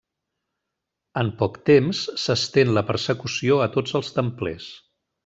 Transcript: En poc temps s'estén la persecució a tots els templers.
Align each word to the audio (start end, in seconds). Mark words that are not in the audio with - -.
En 1.23 1.27
poc 1.41 1.59
temps 1.71 2.01
s'estén 2.23 2.73
la 2.79 2.83
persecució 2.91 3.61
a 3.67 3.71
tots 3.77 3.99
els 4.01 4.11
templers. 4.21 4.73